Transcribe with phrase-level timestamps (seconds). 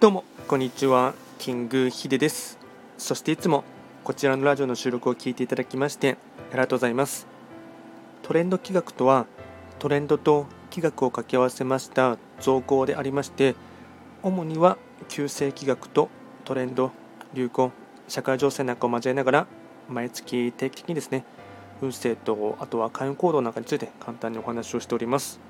[0.00, 2.56] どうもこんにちはキングヒデです。
[2.96, 3.64] そしていつも
[4.02, 6.16] こちらのラジオの収録を聞いていただきまして
[6.50, 7.26] ありがとうございます。
[8.22, 9.26] トレンド企画とは
[9.78, 13.54] トレンドと企画を掛け合わせました造語でありまして
[14.22, 14.78] 主には
[15.10, 16.08] 旧世企画と
[16.46, 16.92] トレンド
[17.34, 17.70] 流行
[18.08, 19.46] 社会情勢なんかを交えながら
[19.86, 21.26] 毎月定期的にですね
[21.82, 25.40] 運勢とあとは開運行動なんかについて簡単にお話をしております。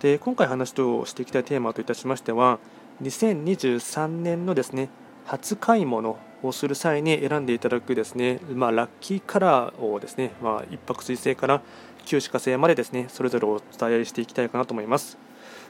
[0.00, 2.58] で今回話をしていきたいテーマといたしましては
[3.02, 4.88] 2023年のですね
[5.24, 11.62] 初買い物をする際に選んでいただくですね、まあ、ラッキーカラーをですね、まあ、一泊水星から
[12.04, 15.18] 旧歯科星までですねそれぞれお伝えしていきたいかなと思います。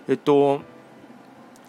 [0.09, 0.63] えっと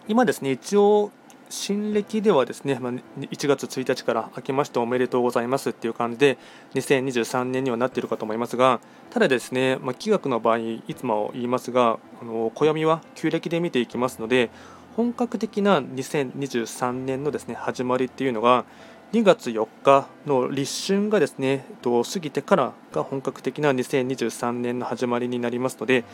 [0.08, 1.10] 今ですね一応
[1.50, 6.38] 新暦ではですね、まあ、1月1日から明けましておめでとうございますっていう感じで
[6.74, 14.50] 2023年にはなっているかと思いますがただですね、まあ、気学の場合いつも言いますがあの暦は旧暦で見ていきますので
[14.96, 18.64] 本格的な2023年のですね始まりっていうのが
[19.12, 26.04] 2月4日の立春がですね過ぎてからが本格的な2023年の始まりになりますので、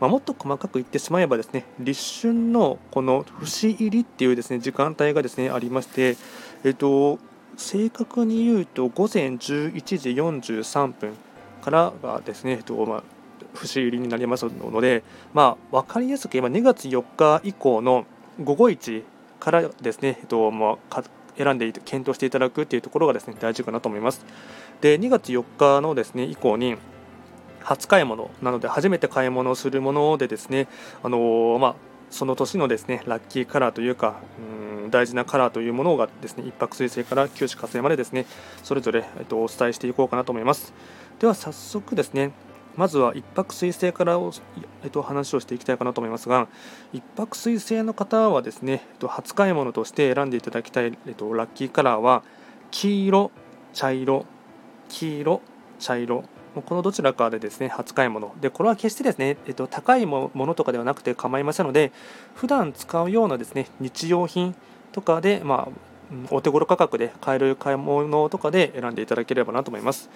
[0.00, 6.16] まあ、もっと細かく言ってしまえばですね立春のこの節入りっていうですね時間帯がですねありまして、
[6.64, 7.18] えっと、
[7.56, 9.38] 正確に言うと午前11
[9.98, 11.14] 時43分
[11.62, 13.02] からがですね、えっとまあ、
[13.54, 15.02] 節入りになりますので、
[15.32, 18.06] まあ、分かりやすく今2月4日以降の
[18.40, 19.02] 午後1
[19.40, 21.02] からですね、えっとまあ、
[21.36, 24.24] 選んで検討していただくというところがですね大事かなと思います。
[24.80, 26.76] で2月4日のですね以降に
[27.60, 30.68] 初買い物なので初めて買い物をするものでですね、
[31.02, 31.74] あのー、まあ、
[32.10, 34.20] その年のですねラッキーカラーというか
[34.82, 38.26] うん大事なカラーというものがですね一泊水星から九死火星までですね
[38.62, 40.72] それぞれ、えっと、お伝えしていこうかなと思います。
[41.18, 42.30] では早速ですね
[42.78, 44.32] まずは1泊水星からを、
[44.84, 46.46] えっと、話をしていきたいかなと思いますが
[46.94, 52.22] 1泊水星の方はですね、えっと、初買い物として選んでいただきたい、えっと、ラッキーカラーは
[52.70, 53.32] 黄色、
[53.72, 54.26] 茶色、
[54.88, 55.40] 黄色、
[55.80, 56.24] 茶色
[56.54, 61.90] このどちらかでですね初買い物でこれは決してですね、えっと、高いものとかではなくて構いませんので
[62.36, 64.54] 普段使うようなですね日用品
[64.92, 70.08] とかで、まあ、お手頃価格で買える買い物とかで選んでいただければなと思います。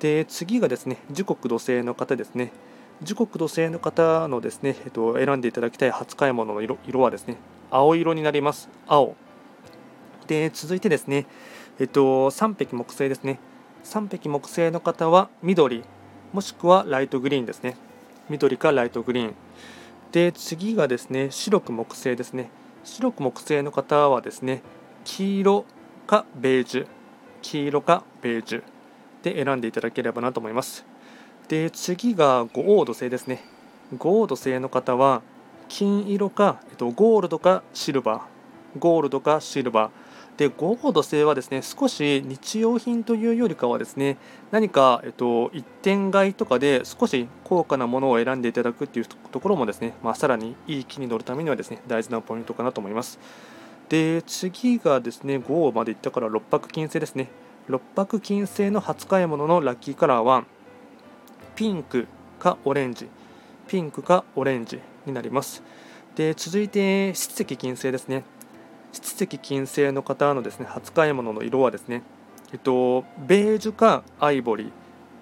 [0.00, 2.52] で次がですね時刻土星の方ですね。
[3.02, 7.36] 時刻土星の方のですね、えっと、選んでいただきたい初買い物の色色はですね
[7.70, 8.68] 青色になります。
[8.86, 9.16] 青。
[10.26, 11.26] で続いてですね
[11.78, 13.38] えっと3匹木星ですね。
[13.84, 15.84] 3匹木星の方は緑
[16.32, 17.76] もしくはライトグリーンですね。
[18.28, 19.34] 緑かライトグリーン。
[20.12, 22.50] で次がですね白く木星ですね。
[22.84, 24.62] 白く木星の方はですね
[25.04, 25.64] 黄色
[26.06, 26.86] かベージュ。
[27.42, 28.75] 黄色かベージュ。
[29.22, 30.84] で選んでいただければなと思います。
[31.48, 33.44] で次が五黄土星ですね。
[33.96, 35.22] 五黄土星の方は
[35.68, 39.90] 金色か、えっと、ゴールドかシルバーゴールドかシルバー
[40.36, 44.18] でゴールド星はですね少し日用品というよりかはですね
[44.50, 53.18] 何か、えっと、一点買いとかで少し高価なものを選んでいただくっていうところもですね、まあ、さらにいい気に乗るためにはですね大事なポイントかなと思います
[53.88, 57.28] で次がですね5までいったから6泊金星ですね
[57.68, 60.44] 六白金星の初買い物のラッキーカラーは
[61.56, 62.06] ピンク
[62.38, 63.08] かオレンジ。
[63.66, 65.64] ピンクかオレンジになります。
[66.14, 68.22] で続いて七石金星ですね。
[68.92, 72.02] 七石金星の方のですね初買い物の色はですね
[72.52, 74.70] えっとベージュかアイボリー。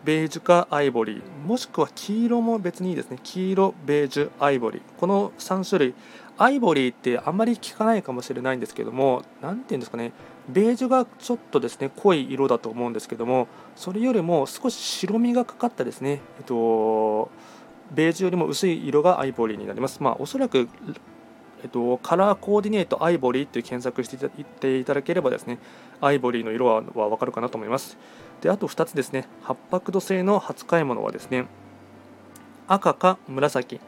[0.05, 1.47] ベージュかアイボリー。
[1.47, 3.19] もしくは黄色も別にいいですね。
[3.23, 4.83] 黄色ベージュアイボリー。
[4.99, 5.95] この3種類
[6.37, 10.13] アイボリーってあんまり聞かないかもしれないんですけども何て言うんですかね。
[10.49, 17.31] ベージュがちょっとですね濃い色だと思うんですけどもそれよりも少し白みがかかったですね、えっと、
[17.93, 20.03] ベージュよりも薄い色がアイボリーになります。
[20.03, 20.69] まあ、おそらく
[21.63, 24.09] えっと、カラーコーディネートアイボリーって検索し
[24.59, 25.59] ていただければですね
[26.03, 27.97] アイボリーの色はは分かるかなと思います。
[28.43, 29.27] であと2つですね。
[29.43, 31.47] 八白土製の初買い物はですね
[32.69, 33.81] 赤か紫。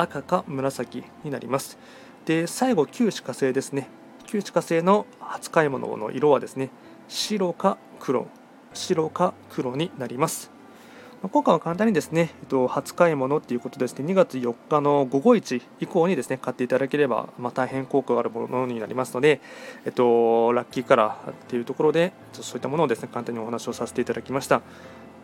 [0.00, 1.78] 赤か紫になります。
[2.24, 3.88] で最後旧歯科製ですね。
[4.26, 6.70] 旧歯科製の初買い物の色はですね
[7.08, 8.28] 白か黒。
[8.74, 10.56] 白か黒になります。
[11.22, 19.40] 今回は簡単にですね、えっと、初買い物ということですね、2月4日の午後1以降にですね、買っていただければ、まあ、大変効果があるものになりますので、
[19.86, 24.60] えっと、ラッキーカラーというところで、そういったものをですね、簡単にお話をさせていただきました。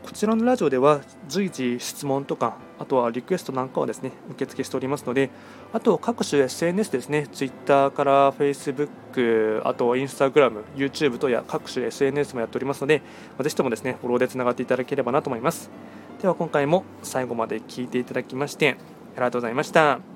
[0.03, 5.31] こちらのラジオでは随時質問とか、あとはリクエストなんかをですね、受付しておりますので、
[5.73, 13.03] あと各種 SNS ですね、Twitter から Facebook、あと Instagram、YouTube とや各種 SNS もやっておりますので、
[13.41, 15.71] ぜひともですね、フォローでつながっていただければなと思います。
[16.21, 18.77] では今回も最後まで聞いていただきまして、
[19.15, 20.12] ありがとうございました。